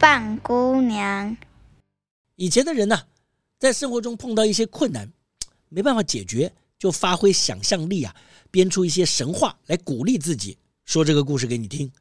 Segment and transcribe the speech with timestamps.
[0.00, 1.36] 棒姑娘，
[2.36, 2.98] 以前的人呢、
[3.58, 5.06] 在生活中碰到一些困难，
[5.68, 8.16] 没办法解决，就发挥想象力啊，
[8.50, 10.56] 编出一些神话来鼓励自己。
[10.86, 11.92] 说这个故事给你听。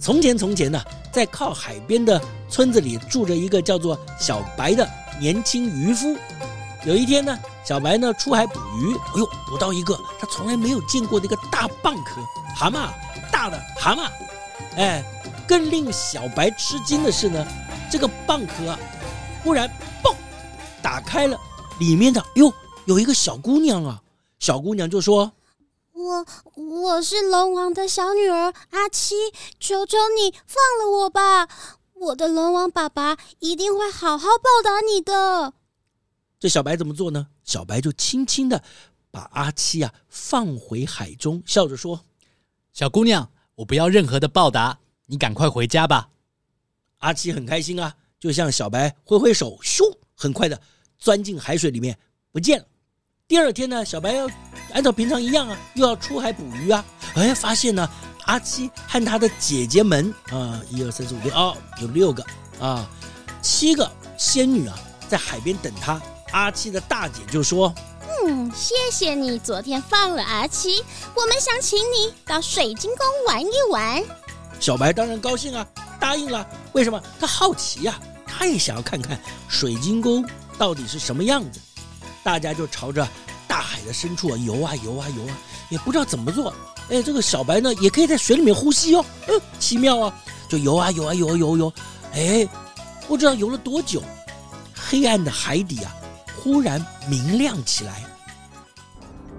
[0.00, 4.84] 从前，从前呢，在靠海边的村子里住着一个叫做小白的
[5.20, 6.16] 年轻渔夫。
[6.84, 12.20] 有一天呢，小白呢出海捕鱼，哎呦，捕到一个他从来没有见过的一个大蚌壳，
[12.56, 12.90] 蛤蟆，
[13.30, 14.10] 大的蛤蟆，
[14.74, 15.04] 哎。
[15.50, 17.44] 更令小白吃惊的是呢，
[17.90, 18.78] 这个蚌壳啊，
[19.42, 19.68] 忽然
[20.00, 20.14] 嘣
[20.80, 21.36] 打开了，
[21.80, 24.00] 里面的哟有一个小姑娘啊，
[24.38, 25.32] 小姑娘就说
[25.92, 29.16] ：“我我是龙王的小女儿阿七，
[29.58, 31.48] 求求你放了我吧，
[31.94, 35.54] 我的龙王爸爸一定会好好报答你的。”
[36.38, 37.26] 这小白怎么做呢？
[37.42, 38.62] 小白就轻轻的
[39.10, 42.04] 把阿七啊放回海中，笑着说
[42.72, 44.78] ：“小姑娘，我不要任何的报答。”
[45.10, 46.08] 你赶快回家吧！
[46.98, 49.82] 阿七很开心啊，就向小白挥挥手，咻，
[50.14, 50.60] 很快的
[51.00, 51.98] 钻进海水里面
[52.30, 52.64] 不见了。
[53.26, 54.30] 第二天呢，小白要
[54.72, 56.84] 按照平常一样啊，又要出海捕鱼啊，
[57.16, 57.90] 哎，发现呢，
[58.26, 62.24] 阿七和他的姐姐们啊，一二三四五六，哦，有六个
[62.60, 62.88] 啊，
[63.42, 66.00] 七个仙女啊，在海边等他。
[66.30, 67.74] 阿七的大姐就说
[68.24, 70.84] ：“嗯，谢谢你昨天放了阿七，
[71.16, 74.00] 我们想请你到水晶宫玩一玩。”
[74.60, 75.66] 小白当然高兴啊，
[75.98, 76.46] 答应了。
[76.72, 77.02] 为什么？
[77.18, 80.24] 他好奇呀、啊，他也想要看看水晶宫
[80.58, 81.58] 到底是什么样子。
[82.22, 83.08] 大家就朝着
[83.48, 85.36] 大海的深处啊游啊游啊游啊，
[85.70, 86.54] 也不知道怎么做。
[86.90, 90.14] 哎，这个小白呢，也可以在水里面呼吸哦，嗯，奇妙啊！
[90.48, 91.72] 就游啊游啊游啊游游，
[92.12, 92.46] 哎，
[93.08, 94.02] 不知道游了多久，
[94.74, 95.94] 黑暗的海底啊，
[96.36, 98.02] 忽然明亮起来，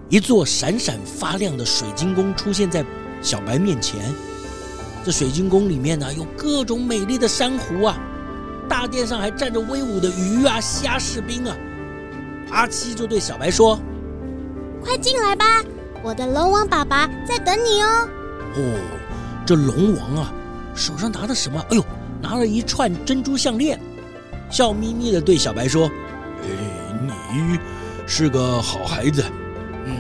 [0.10, 2.84] 一座闪闪发亮的水晶宫出现在
[3.22, 4.00] 小白面前。
[5.04, 7.98] 这水晶宫里面呢，有各种美丽的珊瑚啊，
[8.70, 11.56] 大殿上还站着威武的鱼啊、虾士兵啊。
[12.52, 13.80] 阿七就对小白说
[14.84, 15.46] ：“快进来吧，
[16.04, 18.08] 我的龙王爸爸在等你哦。”
[18.56, 18.80] 哦，
[19.46, 20.34] 这龙王啊，
[20.76, 21.60] 手上拿的什么？
[21.70, 21.86] 哎呦，
[22.22, 23.80] 拿了一串珍珠项链，
[24.50, 25.90] 笑眯眯的对小白说
[26.44, 26.48] ：“哎，
[27.02, 27.58] 你
[28.06, 29.24] 是个好孩子，
[29.86, 29.96] 嗯，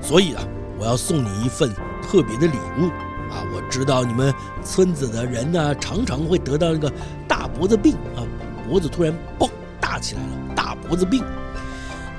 [0.00, 0.42] 所以啊，
[0.78, 2.88] 我要送你一份特别的礼物。”
[3.34, 4.32] 啊，我知道你们
[4.64, 6.92] 村子的人呢，常常会得到一个
[7.26, 8.22] 大脖子病啊，
[8.68, 9.50] 脖子突然嘣
[9.80, 11.24] 大起来了，大脖子病。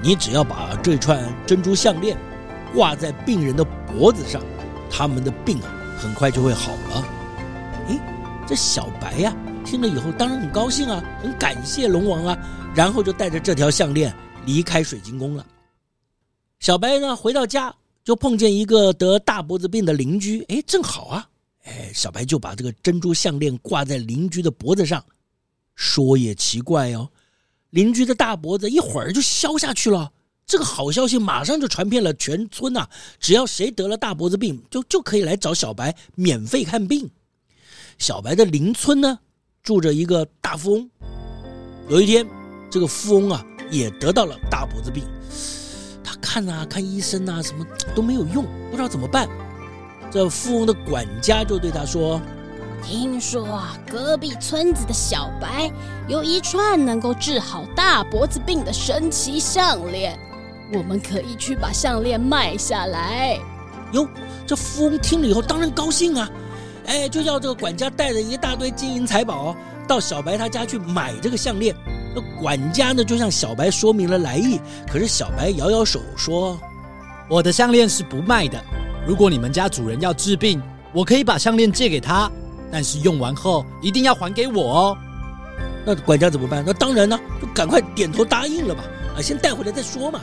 [0.03, 2.17] 你只要把这串珍珠项链
[2.73, 4.41] 挂在病人的脖子上，
[4.91, 7.03] 他们的病啊很快就会好了。
[7.87, 7.99] 诶，
[8.45, 9.33] 这小白呀，
[9.63, 12.37] 听了以后当然很高兴啊，很感谢龙王啊，
[12.75, 14.13] 然后就带着这条项链
[14.45, 15.45] 离开水晶宫了。
[16.59, 17.73] 小白呢，回到家。
[18.05, 21.27] 就碰见一个得大脖子病的邻居，哎，正好啊，
[21.63, 25.03] 哎，小白就把这个珍珠项链挂在邻居的脖子上。
[25.73, 27.09] 说也奇怪哦，
[27.71, 30.11] 邻居的大脖子一会儿就消下去了。
[30.45, 32.87] 这个好消息马上就传遍了全村呐，
[33.19, 37.09] 只要谁得了大脖子病，就就可以来找小白免费看病。
[37.97, 39.17] 小白的邻村呢，
[39.63, 40.89] 住着一个大富翁。
[41.89, 42.27] 有一天，
[42.69, 45.03] 这个富翁啊，也得到了大脖子病。
[46.25, 47.63] 看啊，看医生啊，什么
[47.93, 49.29] 都没有用，不知道怎么办。
[50.11, 52.19] 这富翁的管家就对他说
[52.81, 55.71] ：“听说啊，隔壁村子的小白
[56.07, 60.17] 有一串能够治好大脖子病的神奇项链，
[60.73, 63.37] 我们可以去把项链卖下来。”
[63.93, 64.07] 哟，
[64.47, 66.27] 这富翁听了以后当然高兴啊，
[66.87, 69.55] 哎，就要这个管家带着一大堆金银财宝
[69.87, 71.75] 到小白他家去买这个项链。
[72.15, 74.59] 那管家呢，就向小白说明了来意，
[74.89, 76.57] 可是小白摇摇手说
[77.29, 78.57] ：“我的项链是不卖的。
[79.05, 80.61] 如果你们家主人要治病，
[80.93, 82.31] 我可以把项链借给他，
[82.71, 84.97] 但是用完后一定要还给我哦。”
[85.85, 86.63] 那管家怎么办？
[86.65, 88.83] 那当然呢，就赶快点头答应了吧。
[89.15, 90.21] 啊，先带回来再说嘛。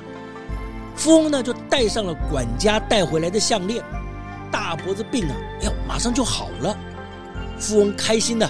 [0.96, 3.84] 富翁呢，就带上了管家带回来的项链，
[4.50, 6.76] 大脖子病啊，哎呦，马上就好了。
[7.58, 8.46] 富翁开心的，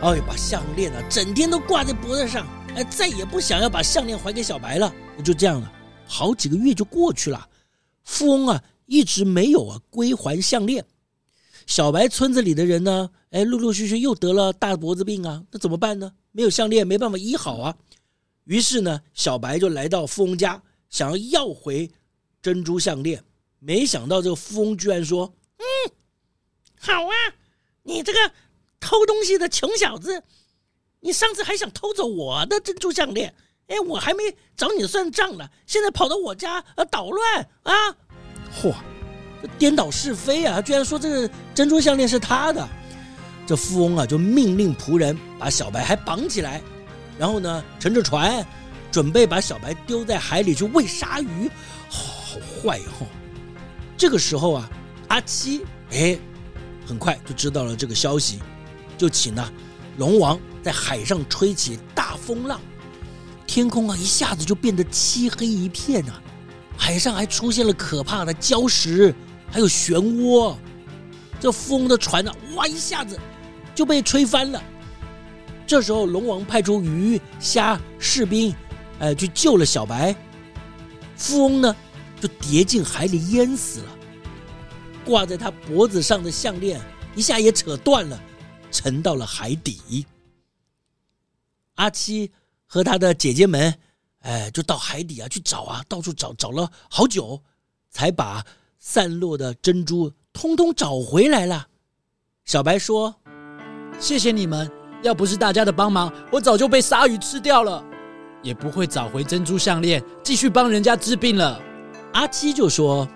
[0.00, 2.46] 哎呦，把项链啊，整天都挂在脖子上。
[2.76, 4.94] 哎，再也不想要把项链还给小白了。
[5.24, 5.72] 就这样了，
[6.06, 7.48] 好几个月就过去了，
[8.04, 10.84] 富翁啊一直没有啊归还项链。
[11.66, 16.12] 小白村子里的人呢，哎，陆陆续续又得了大脖子病啊，那怎么办呢？
[16.32, 17.74] 没有项链，没办法医好啊。
[18.44, 21.90] 于是呢，小白就来到富翁家，想要要回
[22.42, 23.24] 珍珠项链。
[23.58, 25.64] 没想到这个富翁居然说：“嗯，
[26.78, 27.14] 好啊，
[27.84, 28.18] 你这个
[28.78, 30.22] 偷东西的穷小子，
[31.06, 33.32] 你上次还想偷走我的珍珠项链，
[33.68, 34.24] 哎，我还没
[34.56, 37.72] 找你算账呢，现在跑到我家呃捣乱啊！
[38.60, 38.74] 嚯，
[39.40, 40.56] 这颠倒是非啊！
[40.56, 42.68] 他居然说这个珍珠项链是他的。
[43.46, 46.60] 这富翁啊，就命令仆人把小白还绑起来，
[47.16, 48.44] 然后呢，乘着船
[48.90, 51.48] 准备把小白丢在海里去喂鲨鱼。
[51.88, 53.06] 好坏哦！
[53.96, 54.68] 这个时候啊，
[55.06, 56.18] 阿七哎，
[56.84, 58.40] 很快就知道了这个消息，
[58.98, 59.48] 就请了
[59.98, 60.36] 龙王
[60.66, 62.60] 在海上吹起大风浪，
[63.46, 66.20] 天空啊一下子就变得漆黑一片啊，
[66.76, 69.14] 海上还出现了可怕的礁石，
[69.48, 70.56] 还有漩涡，
[71.38, 73.16] 这富翁的船呢、哇一下子
[73.76, 74.60] 就被吹翻了。
[75.68, 78.52] 这时候龙王派出鱼虾士兵，
[78.98, 80.16] 哎，去救了小白，
[81.16, 81.76] 富翁呢，
[82.20, 83.86] 就跌进海里淹死了，
[85.04, 86.80] 挂在他脖子上的项链
[87.14, 88.20] 一下也扯断了，
[88.72, 90.04] 沉到了海底。
[91.76, 92.30] 阿七
[92.66, 93.74] 和他的姐姐们，
[94.20, 97.40] 哎，就到海底啊去找啊，到处找，找了好久，
[97.90, 98.44] 才把
[98.78, 101.68] 散落的珍珠通通找回来了。
[102.44, 103.14] 小白说
[103.98, 104.70] ：“谢谢你们，
[105.02, 107.84] 要不是大家的帮忙，我早就被鲨鱼吃掉了，
[108.42, 111.60] 也不会找回珍珠项链，继续帮人家治病了。”
[112.14, 113.06] 阿七就说：“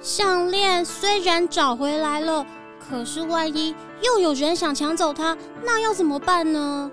[0.00, 2.46] 项链虽然找回来了，
[2.78, 6.90] 可是万一又有人想抢走它，那要怎么办呢？”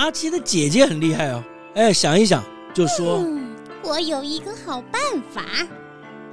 [0.00, 1.44] 阿七的姐姐很厉害哦，
[1.74, 2.42] 哎，想一想
[2.72, 3.54] 就说：“嗯，
[3.84, 4.98] 我有一个好办
[5.30, 5.44] 法。”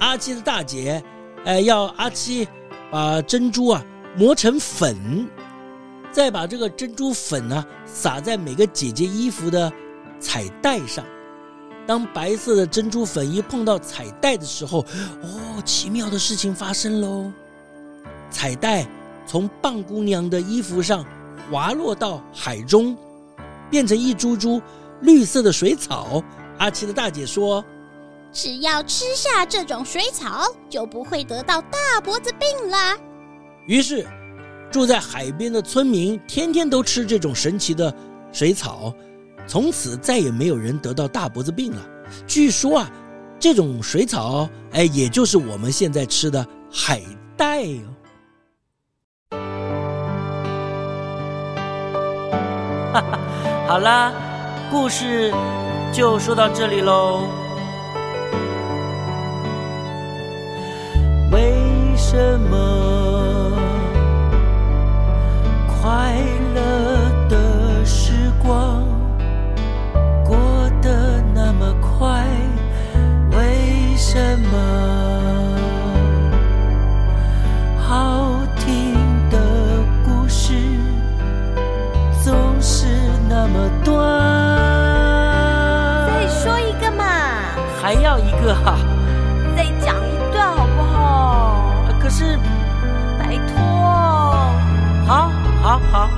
[0.00, 1.04] 阿七的大姐，
[1.44, 2.48] 哎，要阿七
[2.90, 3.84] 把珍珠啊
[4.16, 5.28] 磨成粉，
[6.10, 9.70] 再把这个珍珠粉呢、啊、撒在每个姐姐衣服的
[10.18, 11.04] 彩带上。
[11.86, 14.78] 当白色的珍珠粉一碰到彩带的时候，
[15.20, 17.30] 哦，奇妙的事情发生喽！
[18.30, 18.86] 彩带
[19.26, 21.04] 从棒姑娘的衣服上
[21.50, 22.96] 滑落到海中，
[23.70, 24.60] 变成一株株
[25.00, 26.22] 绿色的水草。
[26.58, 27.64] 阿奇的大姐说
[28.32, 32.96] ：“只要吃下这种水草，就不会得到大脖子病啦。”
[33.66, 34.06] 于是，
[34.70, 37.94] 住在海边的村民天天都吃这种神奇的
[38.32, 38.92] 水草。
[39.46, 41.82] 从此再也没有人得到大脖子病了。
[42.26, 42.90] 据说啊，
[43.38, 47.02] 这种水草，哎，也就是我们现在吃的海
[47.34, 47.94] 带哦。
[52.92, 53.18] 哈哈，
[53.68, 54.10] 好啦，
[54.70, 55.30] 故事
[55.92, 57.28] 就说到这里喽。
[61.30, 61.52] 为
[61.94, 62.56] 什么
[87.88, 88.30] 再讲一
[90.30, 91.64] 段好不好？
[91.98, 92.38] 可是，
[93.18, 93.56] 拜托。
[95.06, 95.30] 好，
[95.62, 96.10] 好，好。